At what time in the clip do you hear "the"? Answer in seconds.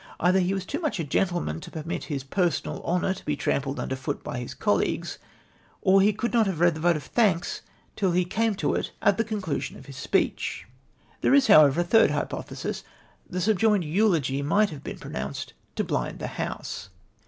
6.73-6.79, 9.19-9.23, 13.29-13.41, 16.17-16.29